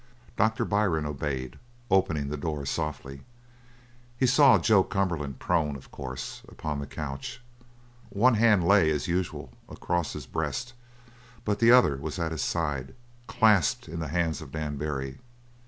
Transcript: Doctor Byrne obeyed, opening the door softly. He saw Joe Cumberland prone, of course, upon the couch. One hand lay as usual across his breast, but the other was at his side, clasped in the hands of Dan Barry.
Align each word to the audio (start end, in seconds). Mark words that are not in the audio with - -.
Doctor 0.35 0.65
Byrne 0.65 1.05
obeyed, 1.05 1.59
opening 1.91 2.29
the 2.29 2.35
door 2.35 2.65
softly. 2.65 3.21
He 4.17 4.25
saw 4.25 4.57
Joe 4.57 4.81
Cumberland 4.83 5.37
prone, 5.37 5.75
of 5.75 5.91
course, 5.91 6.41
upon 6.47 6.79
the 6.79 6.87
couch. 6.87 7.39
One 8.09 8.33
hand 8.33 8.63
lay 8.67 8.89
as 8.89 9.07
usual 9.07 9.53
across 9.69 10.13
his 10.13 10.25
breast, 10.25 10.73
but 11.45 11.59
the 11.59 11.71
other 11.71 11.97
was 11.97 12.17
at 12.17 12.31
his 12.31 12.41
side, 12.41 12.95
clasped 13.27 13.87
in 13.87 13.99
the 13.99 14.07
hands 14.07 14.41
of 14.41 14.51
Dan 14.53 14.75
Barry. 14.77 15.19